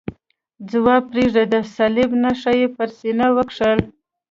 ځواب 0.71 1.03
پرېږدئ، 1.11 1.45
د 1.53 1.55
صلیب 1.75 2.11
نښه 2.23 2.51
یې 2.59 2.67
پر 2.75 2.89
سینه 2.97 3.27
وکښل. 3.35 3.79